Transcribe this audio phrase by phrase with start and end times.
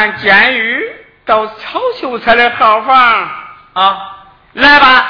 [0.00, 0.80] 看监狱
[1.26, 2.96] 到曹秀才的号房
[3.74, 4.16] 啊，
[4.54, 5.06] 来吧。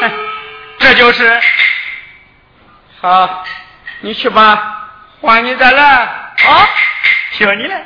[0.80, 1.40] 这就是。
[3.00, 3.44] 好，
[4.00, 5.84] 你去吧，换你再来。
[5.84, 6.68] 啊，
[7.30, 7.80] 听你的，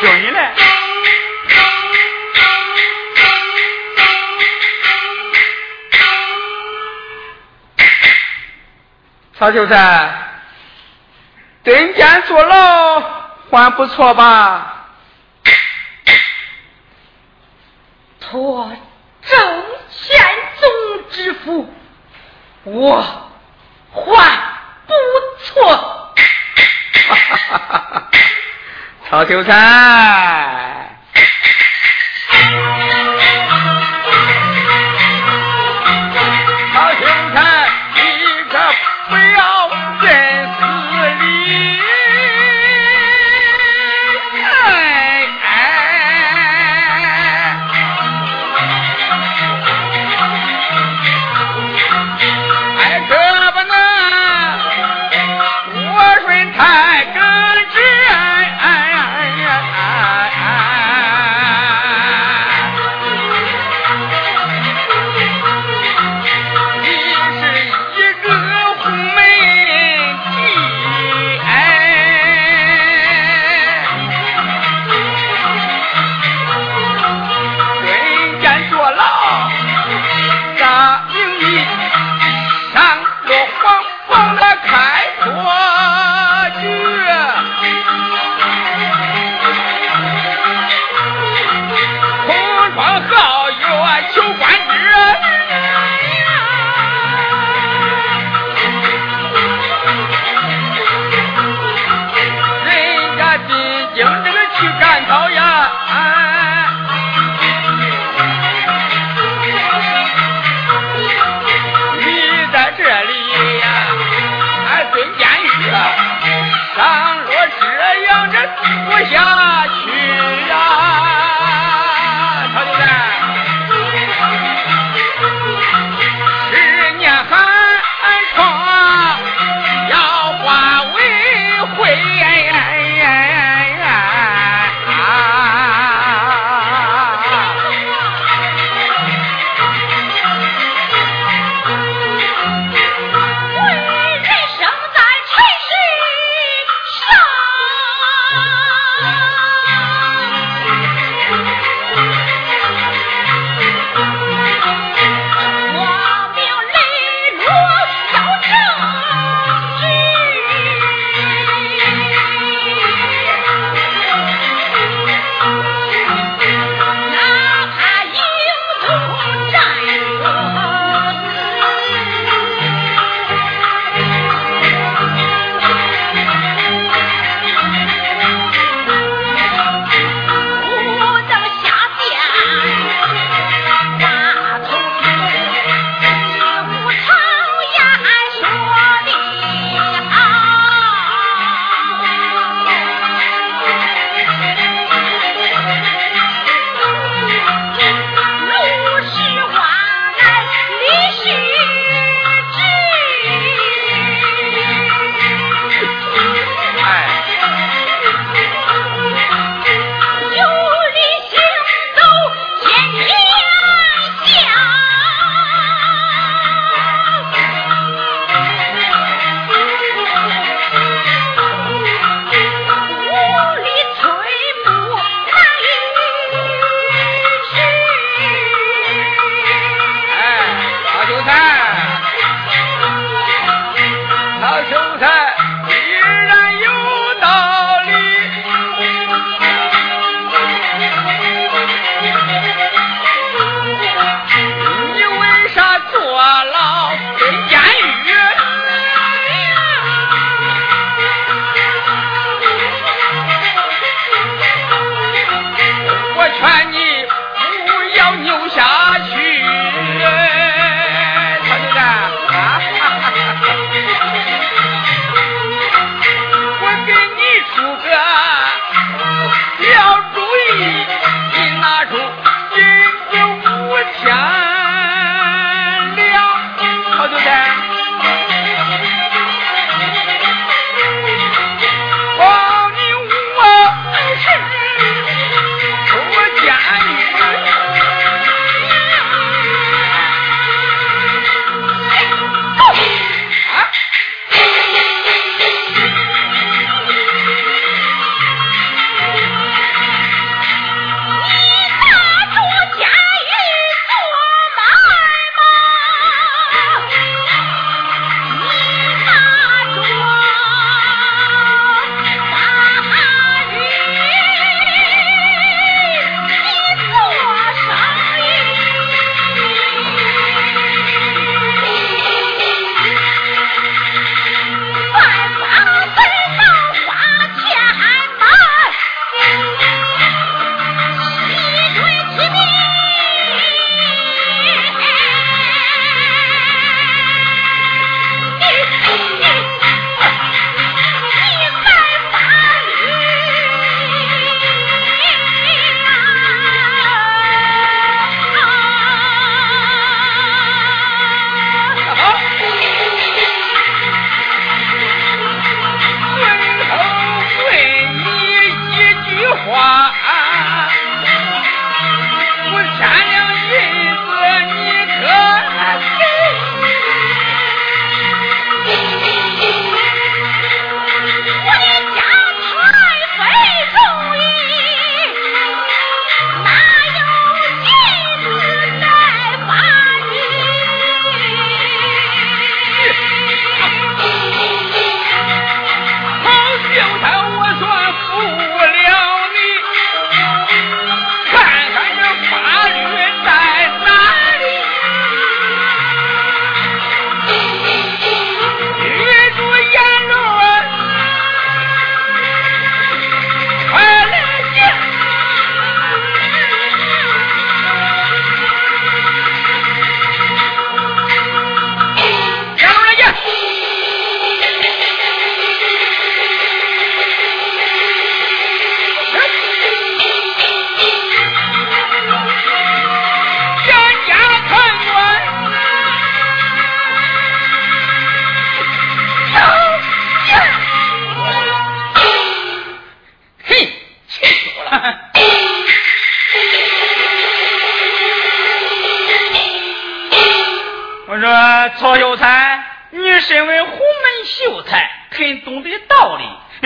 [0.00, 0.40] 听你了。
[9.42, 10.08] 曹秀才，
[11.64, 13.02] 蹲监坐牢
[13.50, 14.86] 还不错吧？
[18.20, 18.70] 托
[19.22, 19.36] 赵
[19.90, 20.16] 宪
[20.60, 20.70] 宗
[21.10, 21.74] 之福，
[22.62, 23.02] 我
[23.90, 24.00] 还
[24.86, 24.94] 不
[25.42, 26.14] 错。
[29.10, 30.51] 曹秀才。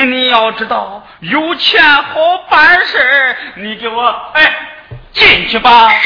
[0.04, 4.04] 你要知道，有钱好办事你给我
[4.34, 4.52] 哎
[5.12, 5.90] 进去吧。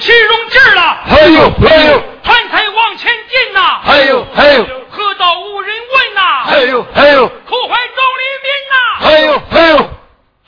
[0.00, 0.80] 气用劲了！
[1.08, 3.80] 哎呦哎呦，团结往前进呐！
[3.86, 6.20] 哎呦哎呦，喝道无人问呐！
[6.48, 8.74] 哎呦哎呦，苦怀众黎民呐！
[9.02, 9.76] 哎呦哎呦，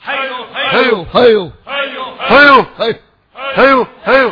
[0.05, 2.95] 哎呦哎呦哎呦哎呦哎呦哎呦
[3.55, 4.31] 哎呦哎呦。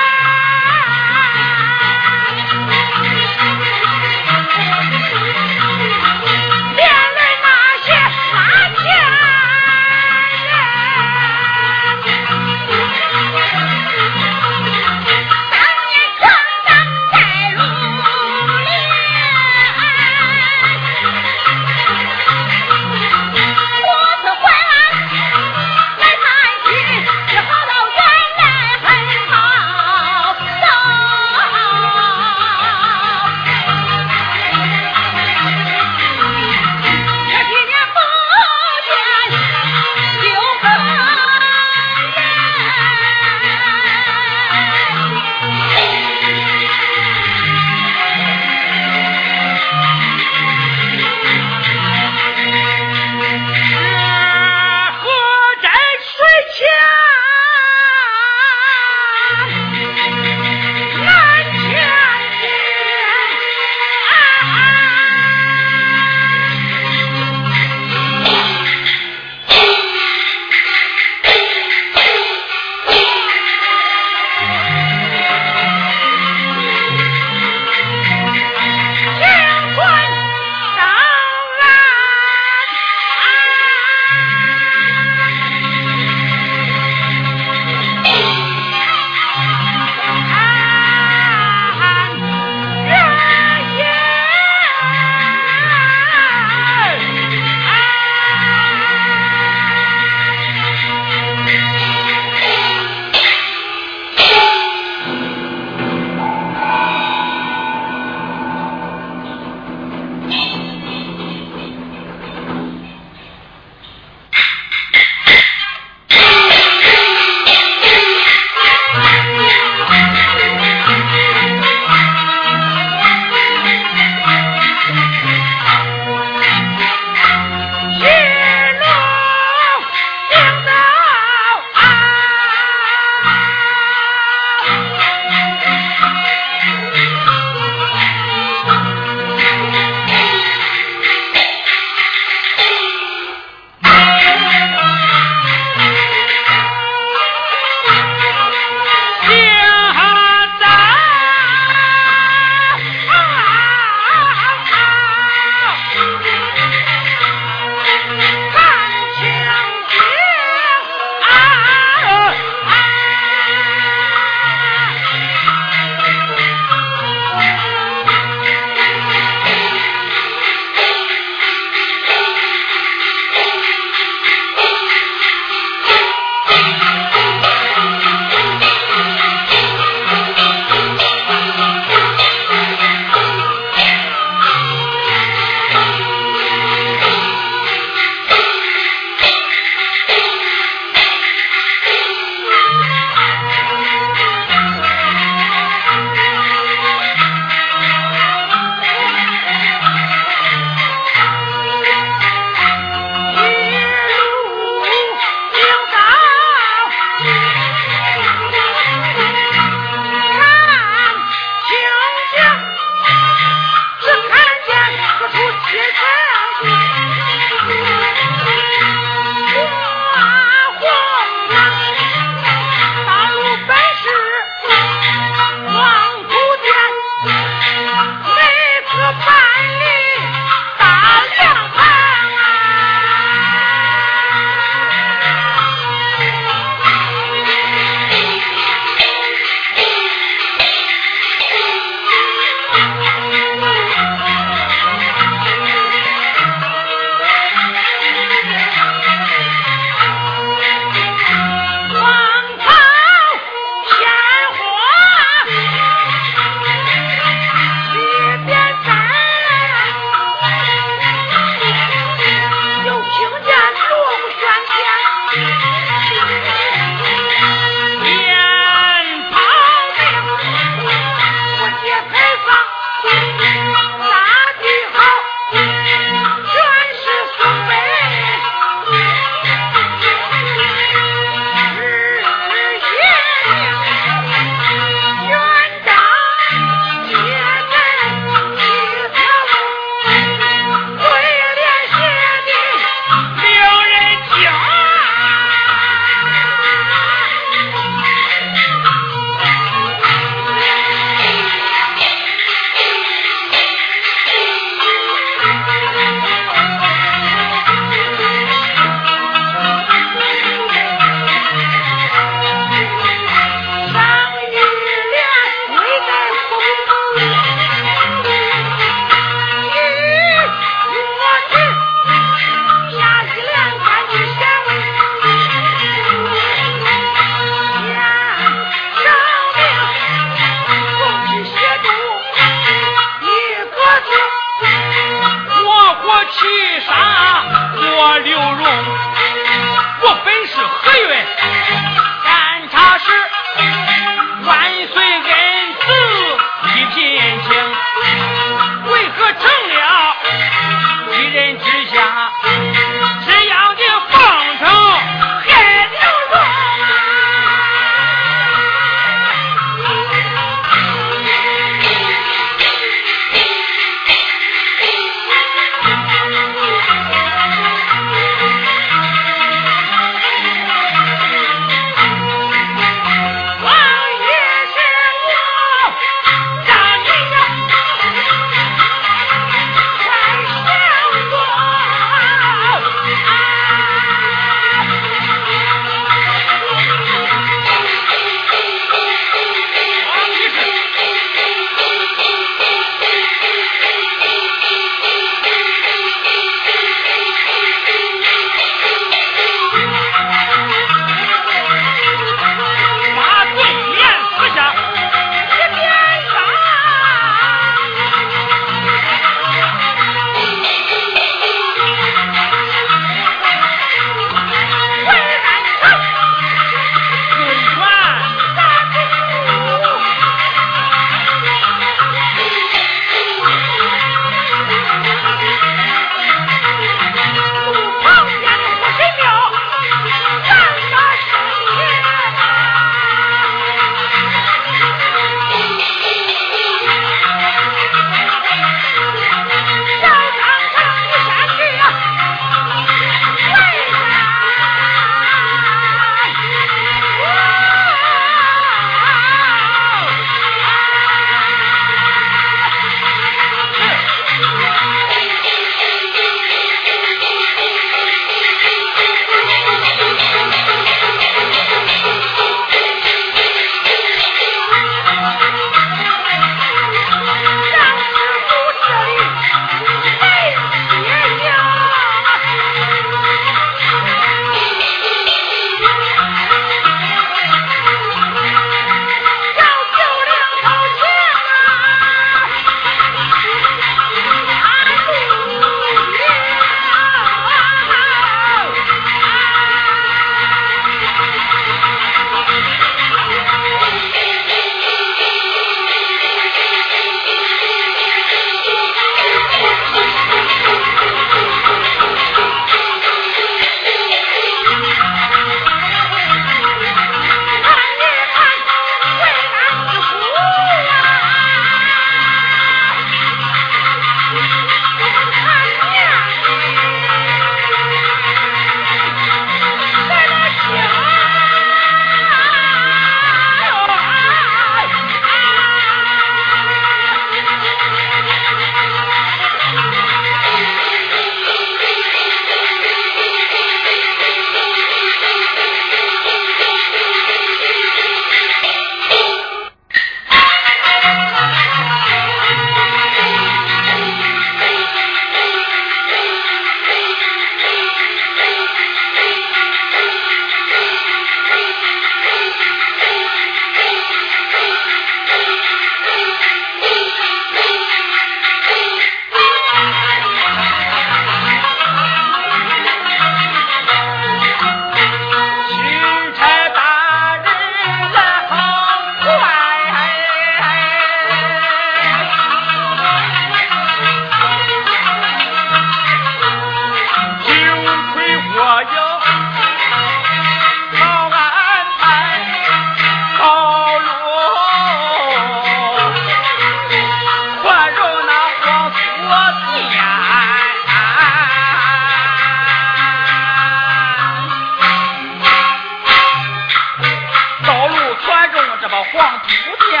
[599.12, 599.46] 黄土
[599.90, 600.00] 见，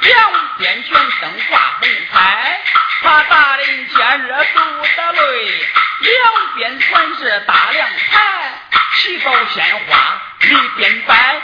[0.00, 2.60] 两边全灯挂红彩。
[3.02, 4.60] 他大人见热肚
[4.96, 5.66] 得累，
[6.00, 8.62] 两边全是大凉台，
[8.96, 11.42] 旗宝鲜花里边摆。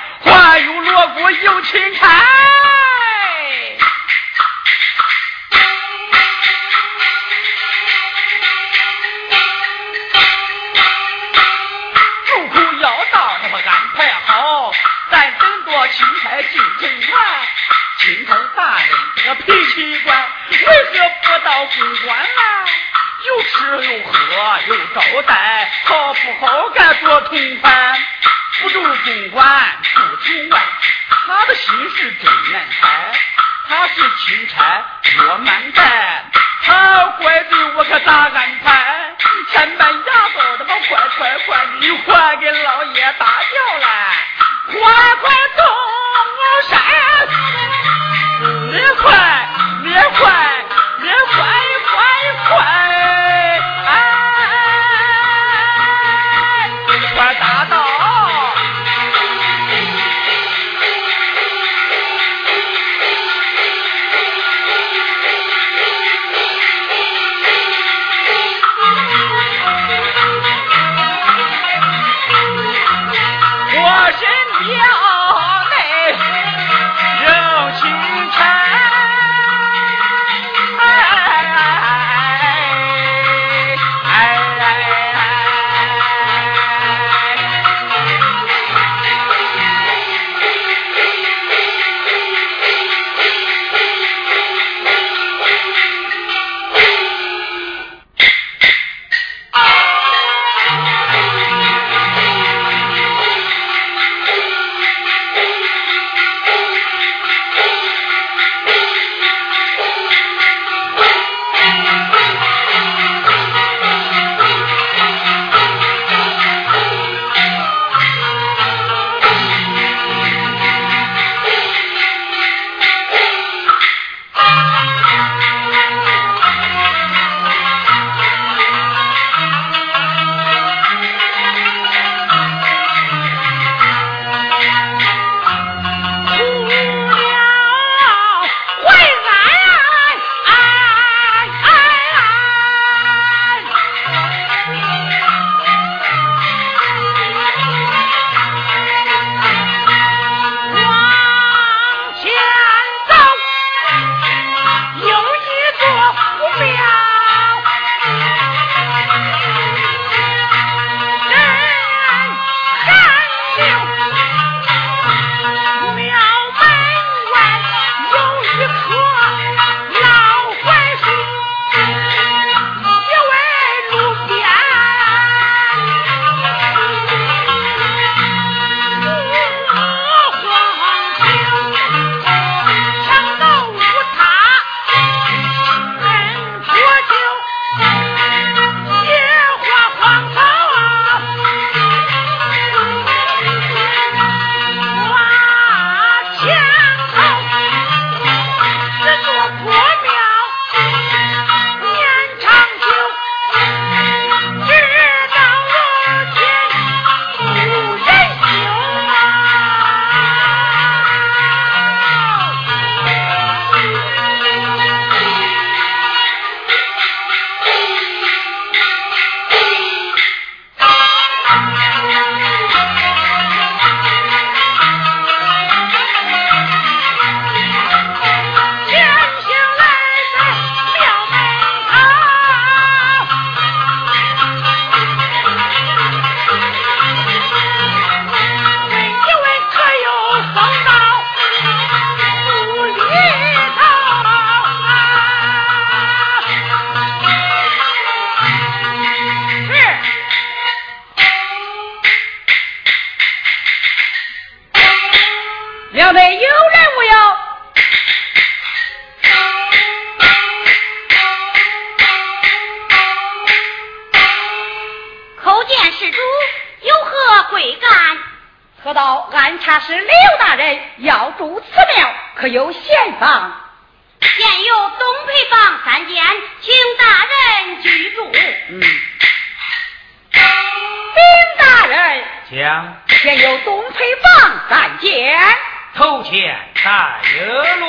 [287.24, 287.38] 一
[287.80, 287.84] 路。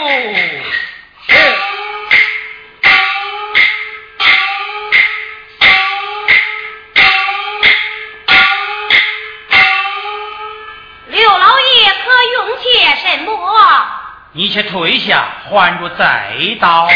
[11.07, 12.63] 刘老爷可用些
[12.95, 13.29] 什么？
[14.33, 16.87] 你且退下，还着再刀。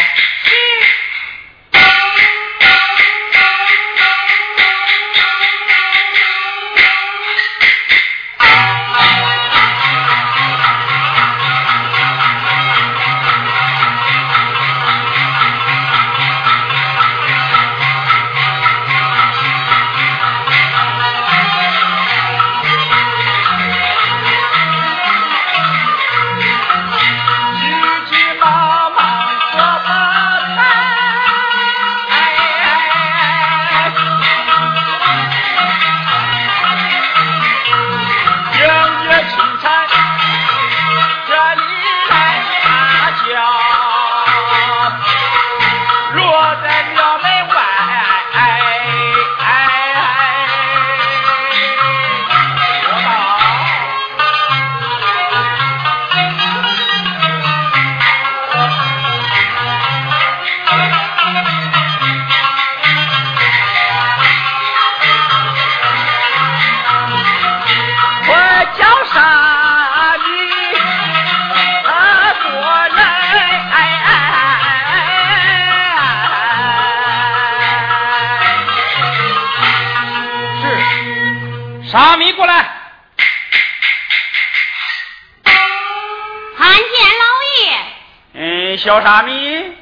[88.76, 89.74] 嗯，小沙弥，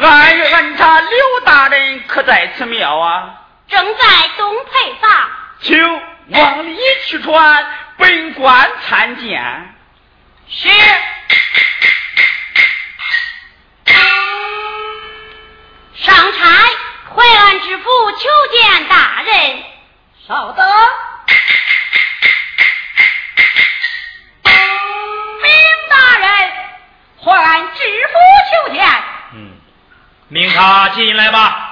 [0.00, 3.34] 俺与俺查刘大人可在此庙啊？
[3.68, 4.04] 正在
[4.36, 5.10] 东配房。
[5.60, 6.76] 请往里
[7.06, 7.66] 去传，
[7.96, 9.74] 本官参见。
[10.48, 10.68] 是。
[15.94, 16.48] 上差
[17.14, 19.62] 淮安知府求见大人。
[20.26, 20.66] 稍等。
[27.26, 28.86] 唤知府求见。
[29.34, 29.50] 嗯，
[30.28, 31.65] 命他进来吧。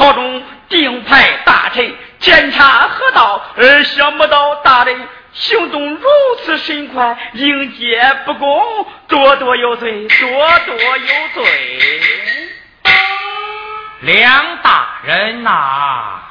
[0.00, 4.98] 朝中定派大臣检查河道，而想不到大人。
[5.32, 6.00] 行动如
[6.42, 8.64] 此神快，应接不公，
[9.08, 10.28] 多多有罪，多
[10.66, 12.00] 多有罪。
[14.00, 16.29] 梁大人呐。